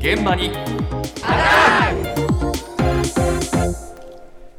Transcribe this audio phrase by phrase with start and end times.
[0.00, 0.50] 現場に。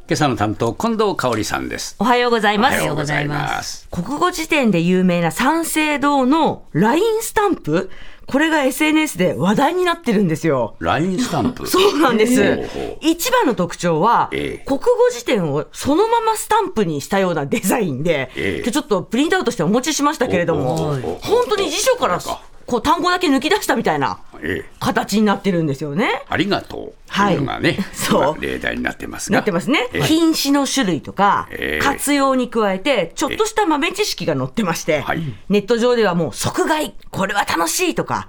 [0.10, 1.98] 今朝の担当近藤香織さんです。
[2.00, 2.76] おはようございます。
[2.76, 3.90] おはようございます。
[3.92, 7.90] 国語辞典で有名な三省堂の LINE スタンプ。
[8.26, 10.76] これが SNS で話題になってるんですよ。
[10.80, 11.68] ラインスタンプ？
[11.68, 12.98] そうなんです。
[13.02, 14.66] 一番の特徴は、ええ。
[14.66, 18.56] 国語辞典をそのままスタンプにしたようなデザインで、ええ。
[18.58, 20.78] 今日ちょっとプリントアウトしてお持ちしましたけれども、
[21.22, 22.20] 本当に辞書から
[22.68, 24.70] こう単語だけ抜き出したみたいなええ。
[24.80, 26.22] 形になってるんですよね。
[26.28, 26.70] ありがとう。
[26.70, 27.36] とはい。
[27.36, 28.36] いうのがね、 そう。
[28.38, 29.38] 今例題になってますが。
[29.38, 29.88] なってますね。
[29.94, 30.02] ええ。
[30.04, 38.28] 品詞の種類とかええ、活用に加えて、ちょっとした豆知識が載ってましてはい、ネット上ではもう即買い、これは楽しいとか、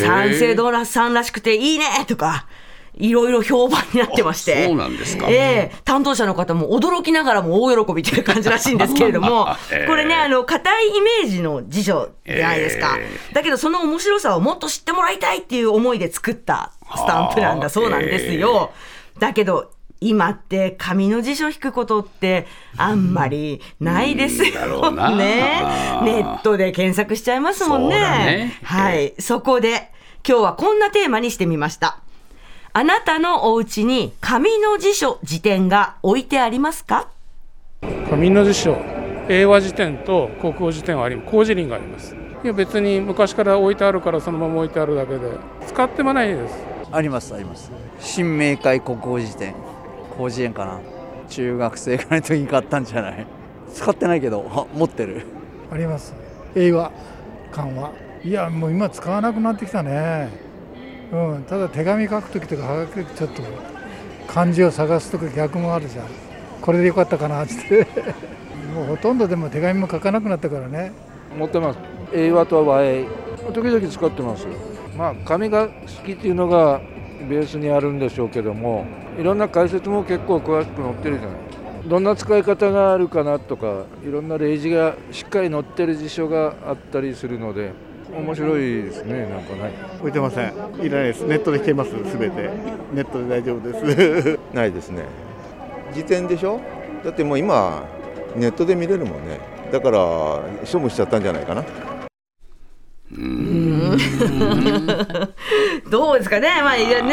[0.00, 2.46] 三省堂らさんらしくていいねとか、
[2.94, 4.64] いろいろ評判になってまして。
[4.64, 13.08] あそうなんですかええ担当者の方も驚きながらも大喜びっていう感じらしいんですけれどもええ、これね、あの、硬いイメージの辞書じゃないですかえ。
[13.34, 18.72] だけどその面白さをもっと知ってもらいたいっていう思いで作ったスタンプなんだそうなんですよ。
[19.18, 19.70] だけど、
[20.02, 22.46] 今って紙の辞書引くことって
[22.76, 25.62] あんまりないですよね
[26.02, 28.58] ネットで検索しちゃいますもんねね。
[28.64, 29.14] はい。
[29.20, 29.92] そこで
[30.26, 32.01] 今日はこんなテーマにしてみました。
[32.74, 37.08] あなたのお家に紙の辞書辞典が置いてありますか？
[38.08, 38.78] 紙の辞書
[39.28, 42.16] 英和辞典と国語辞典はあり工事林があります。
[42.42, 46.54] いや別に昔から置いてあるからそのまま置いてあるだけで使ってもないです。
[46.90, 47.70] ありますあります。
[48.00, 49.54] 新明解国語辞典。
[50.16, 50.80] 広辞苑かな？
[51.28, 53.26] 中学生ぐらいの時に買ったんじゃない？
[53.74, 55.26] 使ってないけどあ持ってる。
[55.70, 56.14] あります。
[56.54, 56.90] 英和
[57.50, 57.92] 漢和。
[58.24, 60.30] いやもう今使わなくなってきたね
[61.12, 63.42] うんただ手紙書く時とかはがきちょっと
[64.26, 66.06] 漢字を探すとか逆もあるじゃん。
[66.60, 67.86] これでよかったかなっつって。
[68.74, 70.92] もうほとんどでも手紙も書かなくなったからね。
[71.38, 71.78] 持ってます。
[72.14, 73.04] 英和と和英。
[73.52, 74.46] 時々使ってます。
[74.96, 75.72] まあ紙が好
[76.04, 76.80] きっていうのが
[77.28, 78.86] ベースにあるんでしょうけども
[79.18, 81.38] いろんな解説も結構詳しく載ってるじゃない
[81.88, 87.72] どんな使い方があるかなとかいろんな例示がしっかり載ってる辞書があったりするので
[88.10, 90.48] 面白いですねなんかね置いてません。
[90.82, 91.24] いらないです。
[91.26, 91.90] ネットで聞けます。
[92.10, 92.50] すべて。
[92.92, 94.38] ネットで大丈夫です。
[94.54, 95.04] ないですね
[95.94, 96.60] 辞典でしょ？
[97.04, 97.84] だってもう今
[98.36, 99.38] ネットで見れるもんね
[99.72, 99.98] だから
[100.70, 101.64] 処分しちゃったんじゃないかな
[105.90, 107.08] どうですかねまあいやね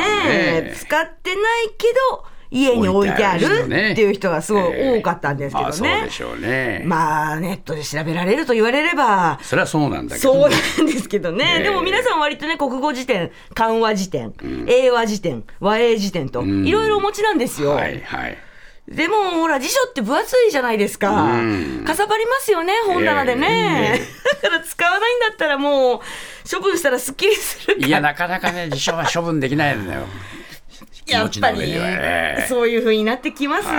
[0.62, 6.12] ね使ってないけど家に置いてあるっていう人がすごい多かったんですけまあどねそうで。
[6.12, 9.40] しょうね、まあネットで調べられると言われれば。
[9.42, 11.64] それはそうなんだけどそうなんですけどね、ええ。
[11.64, 14.34] でも皆さん割とね国語辞典漢和辞典、
[14.68, 16.66] 英和辞典和英辞典とん。
[16.66, 18.38] いろいろお持ちなんですよ、はいはい。
[18.88, 21.84] でもほら辞書って分厚いじゃないですか、うん。
[21.86, 24.02] かさばりますよね本棚でね、
[24.42, 26.00] だから使わないんだったらもう
[26.52, 30.08] 処分したらすっきりするいやなかなかね辞書は処分できないんだよ
[31.12, 32.46] やっぱりの上ではね。
[32.48, 33.74] そういう風になってきますか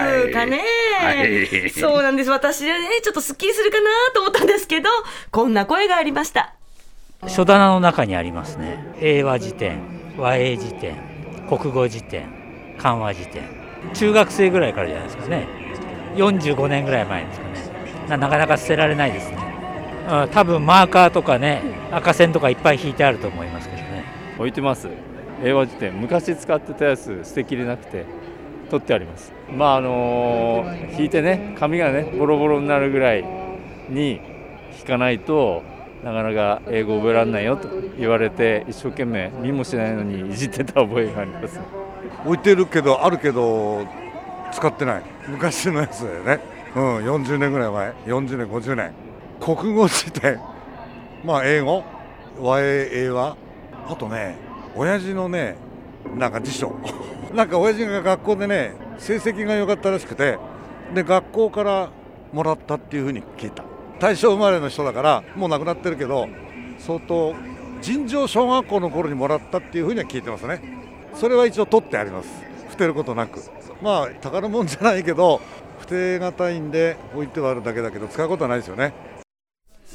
[0.47, 0.61] ね。
[1.01, 1.47] はい。
[1.47, 1.71] はい。
[1.71, 2.31] そうなんです。
[2.31, 4.89] 私でね、ちょっとすっきりするかなと思ったんですけど、
[5.31, 6.55] こんな声がありました。
[7.27, 8.95] 書棚の中にありますね。
[9.01, 9.81] 英和辞典
[10.17, 10.97] 和英辞典
[11.49, 12.29] 国語辞典
[12.79, 13.43] 漢和辞典。
[13.95, 15.49] 中学生ぐらいからじゃないですかね。
[16.17, 17.51] 45年ぐらい前ですかね。
[18.09, 19.37] ななかなか捨てられないですね、
[20.11, 21.63] うん、多分マーカーとかね
[21.93, 24.05] 赤線とかいっぱい引いてあると思いますけどね。
[24.37, 24.89] 置いてます
[25.43, 28.07] 英和辞典昔使ってたやつ捨てきれなくて
[28.71, 30.65] 取ってありますまああの
[30.99, 33.25] 引いてね紙がねボロボロになるぐらい
[33.89, 34.21] に
[34.79, 35.63] 引かないと
[36.05, 37.69] なかなか英語覚えられないよと
[37.99, 41.61] 言われて一生懸命見もしないのにいじってた覚えがあります
[42.25, 43.87] 置いてるけど、あるけど、
[44.53, 45.03] 使ってない。
[45.29, 46.41] 昔のやつだよね。
[46.75, 47.93] うん、40年ぐらい前。
[48.07, 48.93] 40年、50年。
[49.41, 50.39] 国語辞典。
[51.25, 51.83] まあ、英語？
[52.39, 53.37] 和英、英和。
[53.89, 54.37] あとね、
[54.75, 55.57] 親父のね、
[56.17, 56.75] なんか辞書。
[57.35, 60.39] なんか親父が学校でね、成績が良かったらしくて、
[60.95, 61.91] で、学校から
[62.33, 63.65] もらったっていうふうに聞いた。
[63.99, 66.29] 大正生まれの人だから、もう亡くなってるけど、
[66.79, 67.35] 相当、
[67.83, 70.61] 尋常小学校の頃にもらったっていうふうには聞いてますね。
[71.15, 72.29] それは一応取ってあります。
[72.71, 73.41] 捨てることなく。
[73.83, 75.41] まあ、宝物じゃないけど、
[75.81, 78.93] 捨てがたいんで置いてはあるだけだけど、使うことはないですよね。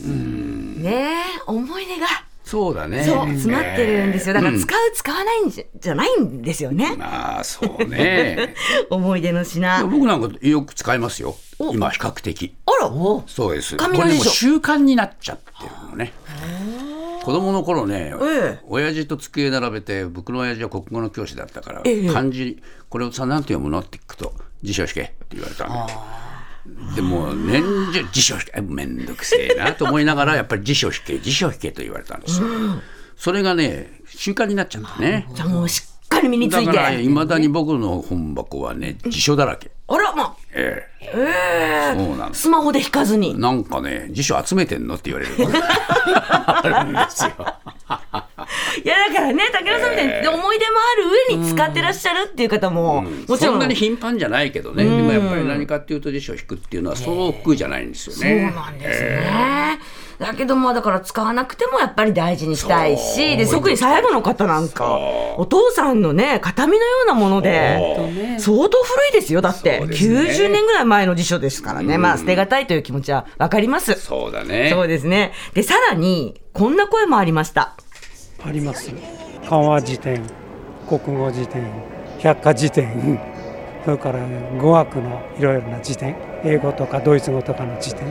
[0.02, 2.25] ねえ、思い出が。
[2.46, 3.04] そうだね。
[3.04, 4.36] そう、詰まってるんですよ。
[4.36, 4.60] だからうん。
[4.60, 6.96] 使う、使わないんじゃないんですよね。
[6.96, 8.54] まあそうね。
[8.92, 9.84] 思い出の品。
[9.88, 11.36] 僕なんかよく使いますよ。
[11.58, 11.74] お。
[11.74, 12.56] 今比較的。
[12.68, 12.92] あら、
[13.28, 13.76] そうです。
[13.76, 16.14] これでも習慣になっちゃってるのね。
[17.24, 18.60] 子供の頃ね、ええ。
[18.68, 22.08] 親父と机並べて僕の親父は国語の教師だったから、ええ。
[22.10, 23.80] 漢字これをさ何て読むの？
[23.80, 25.88] って聞くと辞書引けって言われたの。
[25.88, 25.94] で
[27.02, 27.64] もう年
[27.94, 32.48] 中辞書引けめんどくせえなと思いながら やっぱり辞書引け辞書引けと言われたんですよ。
[33.18, 35.28] それがね習慣になっちゃったね。
[35.34, 36.66] じゃあもうしっかり身について。
[36.68, 39.72] だからいまだに僕の本箱はね辞書だらけ。
[39.88, 41.10] あら、まええ。
[41.14, 41.96] ええ。
[41.96, 43.40] そうなんスマホで引かずに。
[43.40, 45.34] なんかね辞書集めてんのって言われる。
[45.48, 47.32] あるんですよ
[49.16, 53.56] からね、武田さんみたいに思い出もある上に使ってらっしゃるっていう方も、もちろん。
[53.56, 58.52] そんなに頻繁じゃないけどね、でもやっぱり何かっていうと辞書を引くっていうのはそう億じゃないんですよそうね。
[58.52, 59.80] なんですね。
[60.20, 64.98] だけども、だから使わなくてもやっぱり大事にしたいし、で、特に最後の方なんか、
[65.38, 69.42] お父さんのね、形見のようなもので、相当古いですよ。
[69.42, 71.98] だって、ね90年ぐらい前の辞書ですからね。
[71.98, 73.94] まあ、捨てがたいという気持ちはわかります。
[74.00, 74.70] そうだね。
[74.72, 75.34] そうですね。
[75.54, 77.76] で、さらに、こんな声もありました。
[78.44, 78.92] あります。
[79.48, 80.22] 漢和辞典
[80.88, 81.64] 国語辞典
[82.20, 83.20] 百科辞典
[83.86, 84.20] それから
[84.60, 88.04] 語学のいろいろな辞典英語とかドイツ語とかの辞典、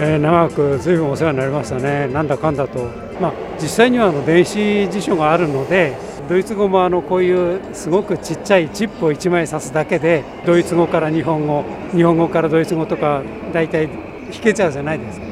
[0.00, 2.08] えー長くずいぶんお世話になりましたね。
[2.08, 2.78] なんだかんだと、
[3.20, 5.92] まあ、実際にはあの電子辞書があるので
[6.28, 11.64] ドイツ語もあのこういうすごくちっちゃいチップを1枚刺すだけでドイツ語から日本語
[11.94, 13.22] 日本語からドイツ語とか
[13.52, 13.96] 大体弾
[14.42, 15.26] けちゃうじゃないですか。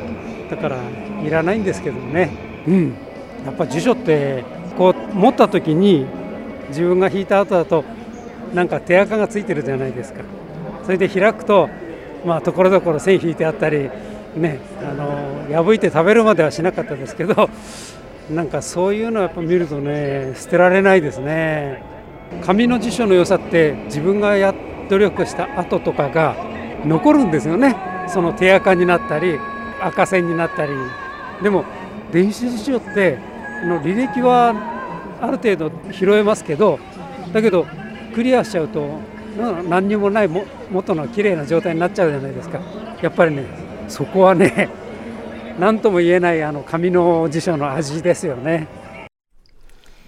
[0.50, 0.76] だから
[1.24, 2.28] いらないんですけどね。
[2.68, 2.94] うん。
[3.44, 4.44] やっぱ辞書って
[4.76, 6.06] こう持った時に
[6.68, 7.84] 自分が引いた後だと
[8.54, 10.22] なんか手垢がついてるじゃないですか。
[10.84, 11.68] それで開くと
[12.24, 13.90] まあところどころ線引いてあったり
[14.36, 17.50] ねあの破いて食べるまではしなかったですけど
[18.30, 21.82] なんかそういうのをやっぱ見るとね捨てられないですね。
[22.44, 24.54] 紙の辞書の良さって自分がや
[24.88, 26.36] 努力した後とかが
[26.84, 27.76] 残るんですよね。
[28.08, 29.38] その手垢になったり
[29.80, 30.72] 赤線になったり。
[31.42, 31.64] でも
[32.12, 33.18] 電子辞書って
[33.66, 34.54] の履歴は
[35.20, 36.78] ある程度拾えますけど
[37.32, 37.66] だけど
[38.14, 38.98] クリアしちゃうと
[39.68, 42.60] 何にもないも元の綺麗な状態になっちゃうじゃないですか
[43.00, 43.44] やっぱりね
[43.88, 44.68] そこはね
[45.58, 48.66] 何とも言えないあの紙の辞書の味ですよね。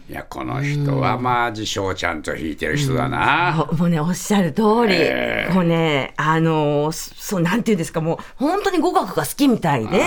[0.07, 3.67] いやこの人はまあ辞書をちゃんと引いてる人だな。
[3.79, 5.55] もうね、おっしゃる通り、ええ。
[5.55, 10.05] もうね、あのそそう、なんていうんですか、もう、本当に語学が好きみたいで、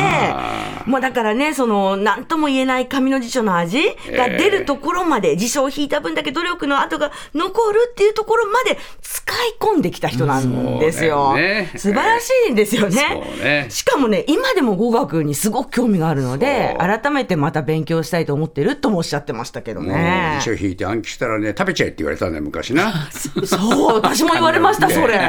[0.86, 11.36] もうだからね、その、なんとも言えない紙の辞書の味が出るところまで、辞書を引いた分だけ努力の跡が残るっていうところまで使い込んできた人なんですよ。
[11.36, 11.72] ね。
[11.76, 13.24] 素晴らしいんですよね。
[13.36, 13.66] そうね。
[13.70, 20.38] しかもね、今でも語学にすごく興味があるので、改めてまた勉強したいと思ってるともおっしゃってましたけどね。
[20.40, 23.10] 辞書引いて暗記したらね食べちゃえって言われたね昔な。
[23.12, 25.20] そう、私も言われました、それ。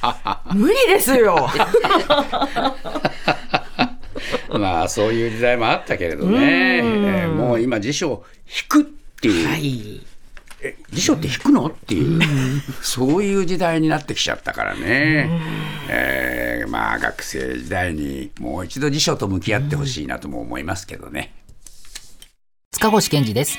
[0.54, 1.48] 無理ですよ。
[4.58, 8.84] まあそういう時代もあったけれどね、えーもう今辞書を引くっ
[9.20, 10.00] ていう、
[10.62, 12.20] え辞書って引くのっていう、
[12.80, 15.28] そういう時代になってきちゃったからね、
[15.88, 21.32] えーまあ学生時代にもう一度辞書と向き合ってほしいなとも思いますけどね。
[22.72, 23.58] 塚越健二です。